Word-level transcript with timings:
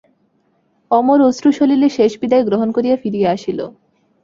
অমর 0.91 1.19
অশ্রুসলিলে 1.21 1.87
শেষ 1.89 2.11
বিদায় 2.21 2.43
গ্রহণ 2.47 2.69
করিয়া 2.71 2.95
ফিরিয়া 2.97 3.29
আসিল। 3.35 3.59